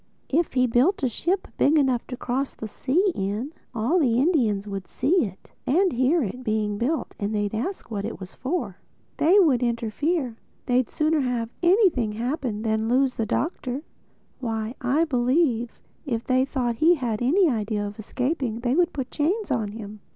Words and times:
If 0.29 0.53
he 0.53 0.65
built 0.65 1.03
a 1.03 1.07
ship 1.09 1.47
big 1.59 1.77
enough 1.77 2.07
to 2.07 2.17
cross 2.17 2.55
the 2.55 2.67
sea 2.67 3.11
in, 3.13 3.51
all 3.75 3.99
the 3.99 4.17
Indians 4.19 4.65
would 4.67 4.87
see 4.87 5.25
it, 5.25 5.51
and 5.67 5.93
hear 5.93 6.23
it, 6.23 6.43
being 6.43 6.79
built; 6.79 7.13
and 7.19 7.35
they'd 7.35 7.53
ask 7.53 7.91
what 7.91 8.03
it 8.03 8.19
was 8.19 8.33
for. 8.33 8.77
They 9.17 9.37
would 9.39 9.61
interfere. 9.61 10.37
They'd 10.65 10.89
sooner 10.89 11.19
have 11.19 11.51
anything 11.61 12.13
happen 12.13 12.63
than 12.63 12.89
lose 12.89 13.13
the 13.13 13.27
Doctor. 13.27 13.83
Why, 14.39 14.73
I 14.81 15.05
believe 15.05 15.79
if 16.03 16.25
they 16.25 16.45
thought 16.45 16.77
he 16.77 16.95
had 16.95 17.21
any 17.21 17.47
idea 17.47 17.85
of 17.85 17.99
escaping 17.99 18.61
they 18.61 18.73
would 18.73 18.93
put 18.93 19.11
chains 19.11 19.51
on 19.51 19.67
him." 19.73 19.99